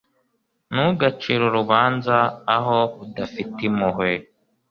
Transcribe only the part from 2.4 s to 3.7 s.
aho udafite